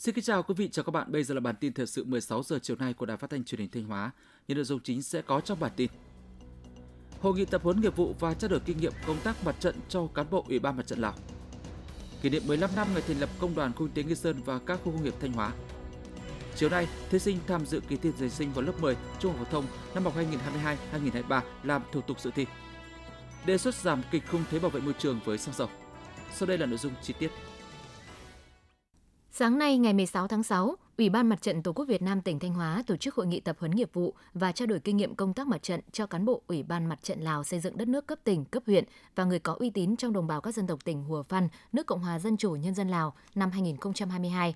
[0.00, 1.12] Xin kính chào quý vị, chào các bạn.
[1.12, 3.44] Bây giờ là bản tin thời sự 16 giờ chiều nay của Đài Phát thanh
[3.44, 4.10] Truyền hình Thanh Hóa.
[4.48, 5.90] Những nội dung chính sẽ có trong bản tin.
[7.20, 9.76] Hội nghị tập huấn nghiệp vụ và trao đổi kinh nghiệm công tác mặt trận
[9.88, 11.14] cho cán bộ Ủy ban Mặt trận Lào.
[12.22, 14.58] Kỷ niệm 15 năm ngày thành lập Công đoàn Khu kinh tế Nghi Sơn và
[14.58, 15.52] các khu công nghiệp Thanh Hóa.
[16.56, 19.46] Chiều nay, thí sinh tham dự kỳ thi tuyển sinh vào lớp 10 trung học
[19.46, 20.14] phổ thông năm học
[20.92, 22.46] 2022-2023 làm thủ tục dự thi.
[23.46, 25.68] Đề xuất giảm kịch khung thuế bảo vệ môi trường với xăng dầu.
[26.34, 27.30] Sau đây là nội dung chi tiết.
[29.32, 32.38] Sáng nay ngày 16 tháng 6, Ủy ban Mặt trận Tổ quốc Việt Nam tỉnh
[32.38, 35.14] Thanh Hóa tổ chức hội nghị tập huấn nghiệp vụ và trao đổi kinh nghiệm
[35.14, 37.88] công tác mặt trận cho cán bộ Ủy ban Mặt trận Lào xây dựng đất
[37.88, 40.66] nước cấp tỉnh, cấp huyện và người có uy tín trong đồng bào các dân
[40.66, 44.54] tộc tỉnh Hùa Phan, nước Cộng hòa Dân chủ Nhân dân Lào năm 2022.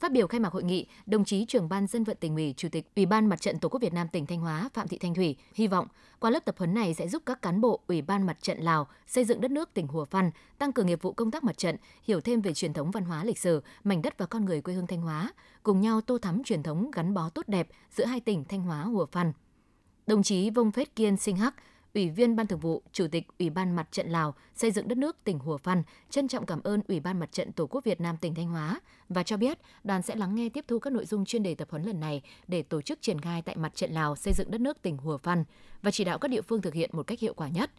[0.00, 2.68] Phát biểu khai mạc hội nghị, đồng chí trưởng ban dân vận tỉnh ủy, chủ
[2.72, 5.14] tịch Ủy ban Mặt trận Tổ quốc Việt Nam tỉnh Thanh Hóa Phạm Thị Thanh
[5.14, 5.86] Thủy hy vọng
[6.20, 8.86] qua lớp tập huấn này sẽ giúp các cán bộ Ủy ban Mặt trận Lào
[9.06, 11.76] xây dựng đất nước tỉnh Hùa Phan, tăng cường nghiệp vụ công tác mặt trận,
[12.02, 14.74] hiểu thêm về truyền thống văn hóa lịch sử, mảnh đất và con người quê
[14.74, 18.20] hương Thanh Hóa, cùng nhau tô thắm truyền thống gắn bó tốt đẹp giữa hai
[18.20, 19.32] tỉnh Thanh Hóa Hùa Phan.
[20.06, 21.54] Đồng chí Vông Phết Kiên Sinh Hắc,
[21.94, 24.98] Ủy viên Ban Thường vụ, Chủ tịch Ủy ban Mặt trận Lào xây dựng đất
[24.98, 28.00] nước tỉnh Hùa Phan trân trọng cảm ơn Ủy ban Mặt trận Tổ quốc Việt
[28.00, 31.06] Nam tỉnh Thanh Hóa và cho biết đoàn sẽ lắng nghe tiếp thu các nội
[31.06, 33.92] dung chuyên đề tập huấn lần này để tổ chức triển khai tại Mặt trận
[33.92, 35.44] Lào xây dựng đất nước tỉnh Hùa Phan
[35.82, 37.70] và chỉ đạo các địa phương thực hiện một cách hiệu quả nhất.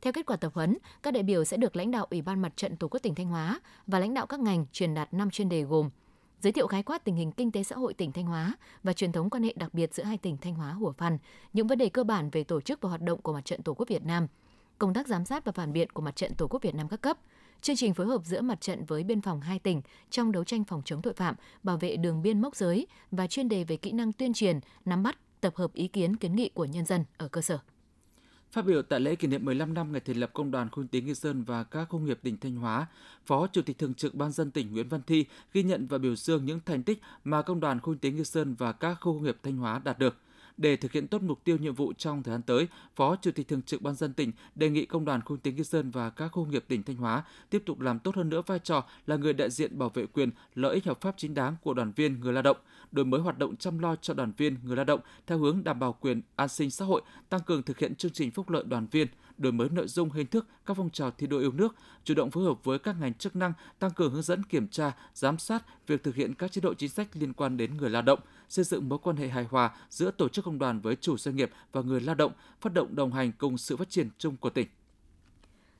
[0.00, 2.52] Theo kết quả tập huấn, các đại biểu sẽ được lãnh đạo Ủy ban Mặt
[2.56, 5.48] trận Tổ quốc tỉnh Thanh Hóa và lãnh đạo các ngành truyền đạt 5 chuyên
[5.48, 5.90] đề gồm
[6.40, 9.12] giới thiệu khái quát tình hình kinh tế xã hội tỉnh Thanh Hóa và truyền
[9.12, 11.18] thống quan hệ đặc biệt giữa hai tỉnh Thanh Hóa Hủa Phăn,
[11.52, 13.74] những vấn đề cơ bản về tổ chức và hoạt động của Mặt trận Tổ
[13.74, 14.26] quốc Việt Nam,
[14.78, 17.00] công tác giám sát và phản biện của Mặt trận Tổ quốc Việt Nam các
[17.00, 17.18] cấp,
[17.60, 20.64] chương trình phối hợp giữa mặt trận với biên phòng hai tỉnh trong đấu tranh
[20.64, 23.92] phòng chống tội phạm, bảo vệ đường biên mốc giới và chuyên đề về kỹ
[23.92, 27.28] năng tuyên truyền, nắm bắt, tập hợp ý kiến kiến nghị của nhân dân ở
[27.28, 27.58] cơ sở.
[28.56, 30.88] Phát biểu tại lễ kỷ niệm 15 năm ngày thành lập Công đoàn Khu kinh
[30.88, 32.86] tế Nghi Sơn và các công nghiệp tỉnh Thanh Hóa,
[33.26, 36.16] Phó Chủ tịch Thường trực Ban dân tỉnh Nguyễn Văn Thi ghi nhận và biểu
[36.16, 39.12] dương những thành tích mà Công đoàn Khu kinh tế Nghi Sơn và các khu
[39.12, 40.16] công nghiệp Thanh Hóa đạt được.
[40.56, 43.48] Để thực hiện tốt mục tiêu nhiệm vụ trong thời gian tới, Phó Chủ tịch
[43.48, 46.28] Thường trực Ban dân tỉnh đề nghị Công đoàn Khu kinh Nghi Sơn và các
[46.28, 49.32] khu nghiệp tỉnh Thanh Hóa tiếp tục làm tốt hơn nữa vai trò là người
[49.32, 52.32] đại diện bảo vệ quyền, lợi ích hợp pháp chính đáng của đoàn viên người
[52.32, 52.56] lao động,
[52.92, 55.78] đổi mới hoạt động chăm lo cho đoàn viên người lao động theo hướng đảm
[55.78, 58.86] bảo quyền an sinh xã hội, tăng cường thực hiện chương trình phúc lợi đoàn
[58.90, 59.06] viên,
[59.38, 61.74] đổi mới nội dung hình thức các phong trào thi đua yêu nước,
[62.04, 64.92] chủ động phối hợp với các ngành chức năng tăng cường hướng dẫn kiểm tra,
[65.14, 68.02] giám sát việc thực hiện các chế độ chính sách liên quan đến người lao
[68.02, 68.18] động,
[68.48, 71.36] xây dựng mối quan hệ hài hòa giữa tổ chức công đoàn với chủ doanh
[71.36, 74.50] nghiệp và người lao động, phát động đồng hành cùng sự phát triển chung của
[74.50, 74.66] tỉnh.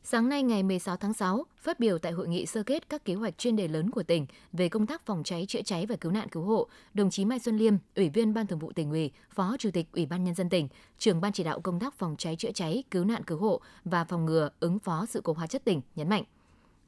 [0.03, 3.15] Sáng nay ngày 16 tháng 6, phát biểu tại hội nghị sơ kết các kế
[3.15, 6.13] hoạch chuyên đề lớn của tỉnh về công tác phòng cháy chữa cháy và cứu
[6.13, 9.11] nạn cứu hộ, đồng chí Mai Xuân Liêm, Ủy viên Ban Thường vụ tỉnh ủy,
[9.35, 12.17] Phó Chủ tịch Ủy ban nhân dân tỉnh, trưởng ban chỉ đạo công tác phòng
[12.19, 15.47] cháy chữa cháy, cứu nạn cứu hộ và phòng ngừa ứng phó sự cố hóa
[15.47, 16.25] chất tỉnh nhấn mạnh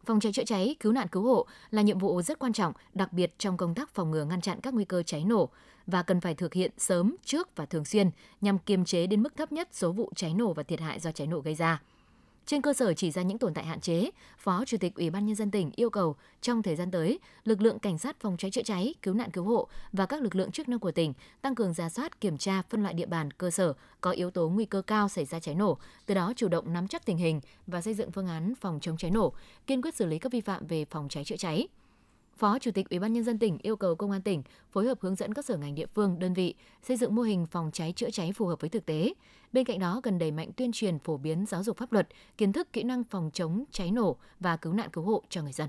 [0.05, 3.13] Phòng cháy chữa cháy, cứu nạn cứu hộ là nhiệm vụ rất quan trọng, đặc
[3.13, 5.49] biệt trong công tác phòng ngừa ngăn chặn các nguy cơ cháy nổ
[5.87, 8.11] và cần phải thực hiện sớm, trước và thường xuyên
[8.41, 11.13] nhằm kiềm chế đến mức thấp nhất số vụ cháy nổ và thiệt hại do
[11.13, 11.83] cháy nổ gây ra.
[12.49, 15.27] Trên cơ sở chỉ ra những tồn tại hạn chế, Phó Chủ tịch Ủy ban
[15.27, 18.51] nhân dân tỉnh yêu cầu trong thời gian tới, lực lượng cảnh sát phòng cháy
[18.51, 21.55] chữa cháy, cứu nạn cứu hộ và các lực lượng chức năng của tỉnh tăng
[21.55, 24.65] cường ra soát, kiểm tra, phân loại địa bàn cơ sở có yếu tố nguy
[24.65, 27.81] cơ cao xảy ra cháy nổ, từ đó chủ động nắm chắc tình hình và
[27.81, 29.33] xây dựng phương án phòng chống cháy nổ,
[29.67, 31.69] kiên quyết xử lý các vi phạm về phòng cháy chữa cháy.
[32.39, 34.99] Phó Chủ tịch Ủy ban nhân dân tỉnh yêu cầu công an tỉnh phối hợp
[35.01, 37.93] hướng dẫn các sở ngành địa phương, đơn vị xây dựng mô hình phòng cháy
[37.97, 39.15] chữa cháy phù hợp với thực tế.
[39.53, 42.53] Bên cạnh đó cần đẩy mạnh tuyên truyền phổ biến giáo dục pháp luật, kiến
[42.53, 45.69] thức kỹ năng phòng chống cháy nổ và cứu nạn cứu hộ cho người dân.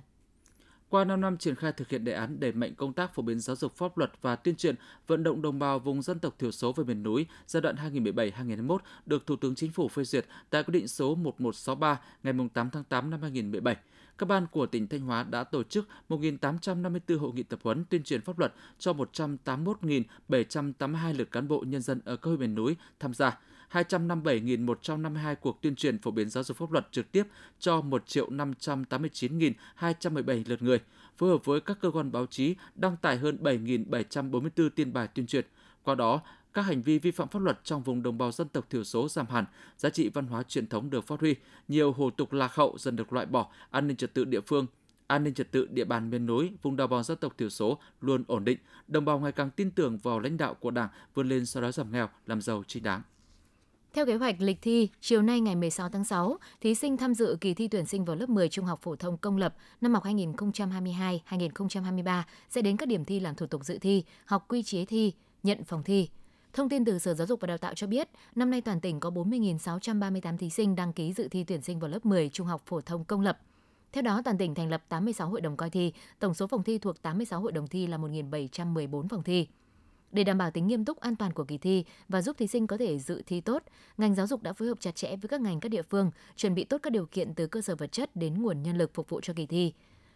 [0.90, 3.40] Qua 5 năm triển khai thực hiện đề án đẩy mạnh công tác phổ biến
[3.40, 4.76] giáo dục pháp luật và tuyên truyền
[5.08, 8.78] vận động đồng bào vùng dân tộc thiểu số về miền núi, giai đoạn 2017-2021
[9.06, 12.84] được Thủ tướng Chính phủ phê duyệt tại quyết định số 1163 ngày 8 tháng
[12.84, 13.76] 8 năm 2017
[14.20, 18.04] các ban của tỉnh Thanh Hóa đã tổ chức 1.854 hội nghị tập huấn tuyên
[18.04, 22.76] truyền pháp luật cho 181.782 lượt cán bộ nhân dân ở các huyện miền núi
[23.00, 23.40] tham gia.
[23.72, 27.28] 257.152 cuộc tuyên truyền phổ biến giáo dục pháp luật trực tiếp
[27.60, 30.80] cho 1.589.217 lượt người,
[31.18, 35.28] phối hợp với các cơ quan báo chí đăng tải hơn 7.744 tin bài tuyên
[35.28, 35.46] truyền.
[35.84, 36.22] Qua đó,
[36.54, 39.10] các hành vi vi phạm pháp luật trong vùng đồng bào dân tộc thiểu số
[39.10, 39.46] giảm hẳn,
[39.78, 41.36] giá trị văn hóa truyền thống được phát huy,
[41.68, 44.66] nhiều hồ tục lạc hậu dần được loại bỏ, an ninh trật tự địa phương
[45.10, 47.80] an ninh trật tự địa bàn miền núi, vùng đồng bào dân tộc thiểu số
[48.02, 48.58] luôn ổn định,
[48.88, 51.72] đồng bào ngày càng tin tưởng vào lãnh đạo của Đảng vươn lên sau đó
[51.72, 53.02] giảm nghèo, làm giàu chính đáng.
[53.94, 57.38] Theo kế hoạch lịch thi, chiều nay ngày 16 tháng 6, thí sinh tham dự
[57.42, 60.06] kỳ thi tuyển sinh vào lớp 10 trung học phổ thông công lập năm học
[60.06, 65.14] 2022-2023 sẽ đến các điểm thi làm thủ tục dự thi, học quy chế thi,
[65.44, 66.10] nhận phòng thi.
[66.54, 69.00] Thông tin từ Sở Giáo dục và Đào tạo cho biết, năm nay toàn tỉnh
[69.00, 72.62] có 40.638 thí sinh đăng ký dự thi tuyển sinh vào lớp 10 trung học
[72.66, 73.40] phổ thông công lập.
[73.92, 76.78] Theo đó, toàn tỉnh thành lập 86 hội đồng coi thi, tổng số phòng thi
[76.78, 79.48] thuộc 86 hội đồng thi là 1.714 phòng thi.
[80.12, 82.68] Để đảm bảo tính nghiêm túc an toàn của kỳ thi và giúp thí sinh
[82.68, 83.64] có thể dự thi tốt,
[83.98, 86.56] ngành giáo dục đã phối hợp chặt chẽ với các ngành các địa phương, chuẩn
[86.56, 89.10] bị tốt các điều kiện từ cơ sở vật chất đến nguồn nhân lực phục
[89.10, 89.74] vụ cho kỳ thi.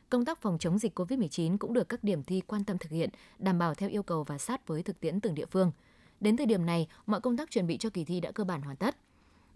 [0.09, 3.09] Công tác phòng chống dịch COVID-19 cũng được các điểm thi quan tâm thực hiện,
[3.39, 5.71] đảm bảo theo yêu cầu và sát với thực tiễn từng địa phương.
[6.19, 8.61] Đến thời điểm này, mọi công tác chuẩn bị cho kỳ thi đã cơ bản
[8.61, 8.95] hoàn tất.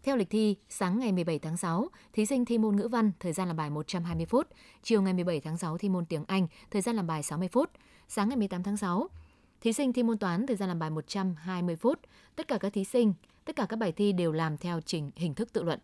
[0.03, 3.33] Theo lịch thi, sáng ngày 17 tháng 6, thí sinh thi môn ngữ văn, thời
[3.33, 4.47] gian làm bài 120 phút.
[4.83, 7.69] Chiều ngày 17 tháng 6 thi môn tiếng Anh, thời gian làm bài 60 phút.
[8.07, 9.09] Sáng ngày 18 tháng 6,
[9.61, 11.99] thí sinh thi môn toán, thời gian làm bài 120 phút.
[12.35, 13.13] Tất cả các thí sinh,
[13.45, 15.79] tất cả các bài thi đều làm theo trình hình thức tự luận.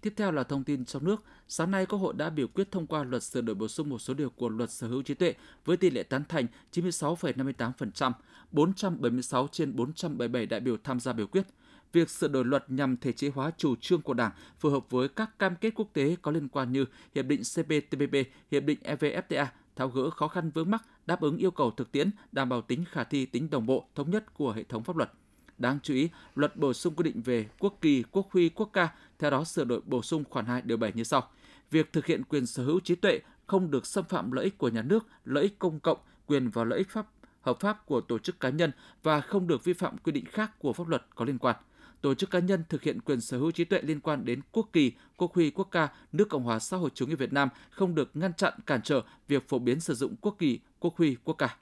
[0.00, 1.24] Tiếp theo là thông tin trong nước.
[1.48, 3.98] Sáng nay, Quốc hội đã biểu quyết thông qua luật sửa đổi bổ sung một
[3.98, 8.12] số điều của luật sở hữu trí tuệ với tỷ lệ tán thành 96,58%,
[8.52, 11.46] 476 trên 477 đại biểu tham gia biểu quyết.
[11.92, 15.08] Việc sửa đổi luật nhằm thể chế hóa chủ trương của Đảng phù hợp với
[15.08, 18.14] các cam kết quốc tế có liên quan như Hiệp định CPTPP,
[18.50, 19.46] Hiệp định EVFTA,
[19.82, 22.84] tháo gỡ khó khăn vướng mắc, đáp ứng yêu cầu thực tiễn, đảm bảo tính
[22.90, 25.12] khả thi, tính đồng bộ, thống nhất của hệ thống pháp luật.
[25.58, 28.88] Đáng chú ý, luật bổ sung quy định về quốc kỳ, quốc huy, quốc ca,
[29.18, 31.28] theo đó sửa đổi bổ sung khoản 2 điều 7 như sau.
[31.70, 34.68] Việc thực hiện quyền sở hữu trí tuệ không được xâm phạm lợi ích của
[34.68, 37.06] nhà nước, lợi ích công cộng, quyền và lợi ích pháp
[37.40, 38.70] hợp pháp của tổ chức cá nhân
[39.02, 41.56] và không được vi phạm quy định khác của pháp luật có liên quan.
[42.02, 44.68] Tổ chức cá nhân thực hiện quyền sở hữu trí tuệ liên quan đến quốc
[44.72, 47.94] kỳ, quốc huy, quốc ca, nước Cộng hòa xã hội chủ nghĩa Việt Nam không
[47.94, 51.34] được ngăn chặn cản trở việc phổ biến sử dụng quốc kỳ, quốc huy, quốc
[51.34, 51.56] ca.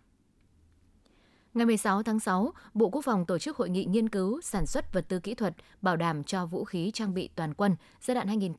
[1.55, 4.93] Ngày 16 tháng 6, Bộ Quốc phòng tổ chức hội nghị nghiên cứu sản xuất
[4.93, 8.57] vật tư kỹ thuật bảo đảm cho vũ khí trang bị toàn quân giai đoạn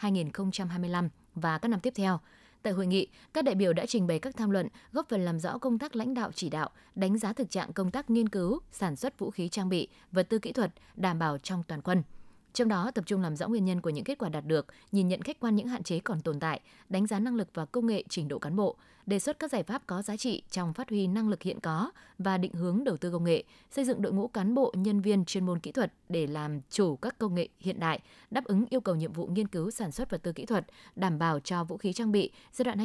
[0.00, 2.20] 2023-2025 và các năm tiếp theo.
[2.62, 5.40] Tại hội nghị, các đại biểu đã trình bày các tham luận góp phần làm
[5.40, 8.60] rõ công tác lãnh đạo chỉ đạo, đánh giá thực trạng công tác nghiên cứu,
[8.72, 12.02] sản xuất vũ khí trang bị, vật tư kỹ thuật đảm bảo trong toàn quân.
[12.52, 15.08] Trong đó tập trung làm rõ nguyên nhân của những kết quả đạt được, nhìn
[15.08, 17.86] nhận khách quan những hạn chế còn tồn tại, đánh giá năng lực và công
[17.86, 18.76] nghệ trình độ cán bộ,
[19.06, 21.90] đề xuất các giải pháp có giá trị trong phát huy năng lực hiện có
[22.18, 25.24] và định hướng đầu tư công nghệ, xây dựng đội ngũ cán bộ, nhân viên
[25.24, 28.00] chuyên môn kỹ thuật để làm chủ các công nghệ hiện đại,
[28.30, 30.66] đáp ứng yêu cầu nhiệm vụ nghiên cứu sản xuất vật tư kỹ thuật,
[30.96, 32.78] đảm bảo cho vũ khí trang bị giai đoạn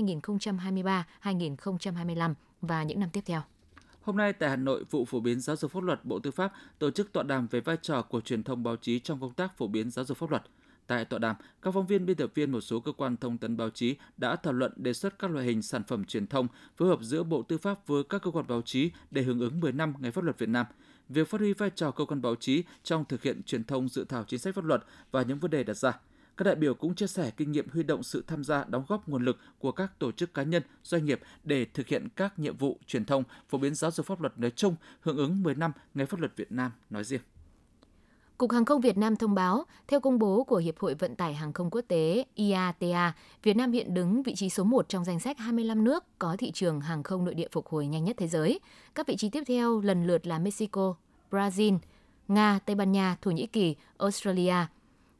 [1.23, 3.41] 2023-2025 và những năm tiếp theo.
[4.07, 6.53] Hôm nay tại Hà Nội, vụ phổ biến giáo dục pháp luật Bộ Tư pháp
[6.79, 9.57] tổ chức tọa đàm về vai trò của truyền thông báo chí trong công tác
[9.57, 10.43] phổ biến giáo dục pháp luật.
[10.87, 13.57] Tại tọa đàm, các phóng viên biên tập viên một số cơ quan thông tấn
[13.57, 16.87] báo chí đã thảo luận đề xuất các loại hình sản phẩm truyền thông phối
[16.87, 19.71] hợp giữa Bộ Tư pháp với các cơ quan báo chí để hưởng ứng 10
[19.71, 20.65] năm Ngày pháp luật Việt Nam.
[21.09, 24.05] Việc phát huy vai trò cơ quan báo chí trong thực hiện truyền thông dự
[24.05, 25.99] thảo chính sách pháp luật và những vấn đề đặt ra.
[26.37, 29.09] Các đại biểu cũng chia sẻ kinh nghiệm huy động sự tham gia đóng góp
[29.09, 32.57] nguồn lực của các tổ chức cá nhân, doanh nghiệp để thực hiện các nhiệm
[32.57, 35.71] vụ truyền thông, phổ biến giáo dục pháp luật nói chung, hưởng ứng 10 năm
[35.93, 37.21] Ngày pháp luật Việt Nam nói riêng.
[38.37, 41.33] Cục Hàng không Việt Nam thông báo, theo công bố của Hiệp hội Vận tải
[41.33, 43.13] Hàng không Quốc tế IATA,
[43.43, 46.51] Việt Nam hiện đứng vị trí số 1 trong danh sách 25 nước có thị
[46.51, 48.59] trường hàng không nội địa phục hồi nhanh nhất thế giới.
[48.95, 50.95] Các vị trí tiếp theo lần lượt là Mexico,
[51.31, 51.77] Brazil,
[52.27, 54.55] Nga, Tây Ban Nha, Thổ Nhĩ Kỳ, Australia.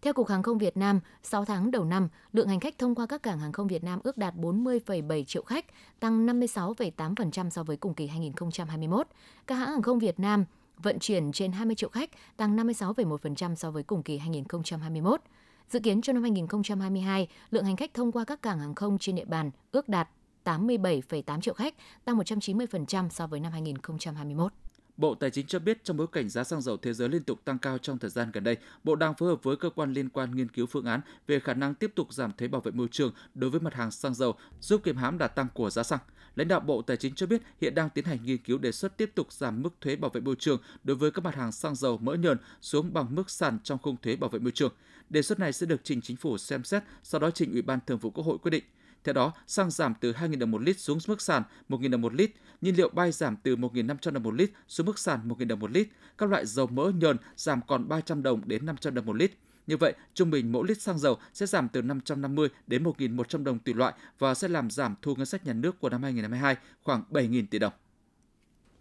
[0.07, 3.05] Theo Cục Hàng không Việt Nam, 6 tháng đầu năm, lượng hành khách thông qua
[3.05, 5.65] các cảng hàng không Việt Nam ước đạt 40,7 triệu khách,
[5.99, 9.07] tăng 56,8% so với cùng kỳ 2021.
[9.47, 10.45] Các hãng hàng không Việt Nam
[10.77, 15.21] vận chuyển trên 20 triệu khách, tăng 56,1% so với cùng kỳ 2021.
[15.69, 19.15] Dự kiến cho năm 2022, lượng hành khách thông qua các cảng hàng không trên
[19.15, 20.09] địa bàn ước đạt
[20.43, 24.53] 87,8 triệu khách, tăng 190% so với năm 2021.
[24.97, 27.41] Bộ Tài chính cho biết trong bối cảnh giá xăng dầu thế giới liên tục
[27.45, 30.09] tăng cao trong thời gian gần đây, Bộ đang phối hợp với cơ quan liên
[30.09, 32.87] quan nghiên cứu phương án về khả năng tiếp tục giảm thuế bảo vệ môi
[32.91, 35.99] trường đối với mặt hàng xăng dầu, giúp kiềm hãm đà tăng của giá xăng.
[36.35, 38.97] Lãnh đạo Bộ Tài chính cho biết hiện đang tiến hành nghiên cứu đề xuất
[38.97, 41.75] tiếp tục giảm mức thuế bảo vệ môi trường đối với các mặt hàng xăng
[41.75, 44.73] dầu mỡ nhờn xuống bằng mức sàn trong khung thuế bảo vệ môi trường.
[45.09, 47.79] Đề xuất này sẽ được trình chính phủ xem xét, sau đó trình Ủy ban
[47.87, 48.63] Thường vụ Quốc hội quyết định.
[49.03, 52.13] Theo đó, xăng giảm từ 2.000 đồng một lít xuống mức sàn 1.000 đồng một
[52.13, 55.59] lít, nhiên liệu bay giảm từ 1.500 đồng một lít xuống mức sàn 1.000 đồng
[55.59, 55.87] một lít,
[56.17, 59.31] các loại dầu mỡ nhờn giảm còn 300 đồng đến 500 đồng một lít.
[59.67, 63.59] Như vậy, trung bình mỗi lít xăng dầu sẽ giảm từ 550 đến 1.100 đồng
[63.59, 67.03] tùy loại và sẽ làm giảm thu ngân sách nhà nước của năm 2022 khoảng
[67.09, 67.73] 7.000 tỷ đồng.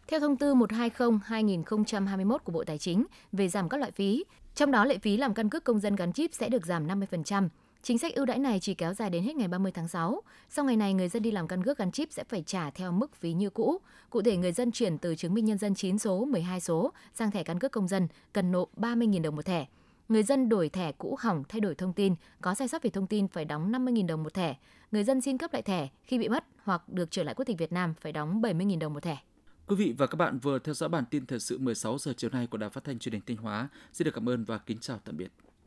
[0.09, 4.85] Theo thông tư 120/2021 của Bộ Tài chính về giảm các loại phí, trong đó
[4.85, 7.49] lệ phí làm căn cước công dân gắn chip sẽ được giảm 50%.
[7.87, 10.23] Chính sách ưu đãi này chỉ kéo dài đến hết ngày 30 tháng 6.
[10.49, 12.93] Sau ngày này, người dân đi làm căn cước gắn chip sẽ phải trả theo
[12.93, 13.79] mức phí như cũ.
[14.11, 17.31] Cụ thể, người dân chuyển từ chứng minh nhân dân 9 số, 12 số sang
[17.31, 19.67] thẻ căn cước công dân cần nộp 30.000 đồng một thẻ.
[20.09, 23.07] Người dân đổi thẻ cũ hỏng thay đổi thông tin, có sai sót về thông
[23.07, 24.55] tin phải đóng 50.000 đồng một thẻ.
[24.93, 27.59] Người dân xin cấp lại thẻ khi bị mất hoặc được trở lại quốc tịch
[27.59, 29.19] Việt Nam phải đóng 70.000 đồng một thẻ.
[29.67, 32.31] Quý vị và các bạn vừa theo dõi bản tin thời sự 16 giờ chiều
[32.33, 33.69] nay của Đài Phát thanh Truyền hình Thanh Hóa.
[33.93, 35.33] Xin được cảm ơn và kính chào tạm biệt.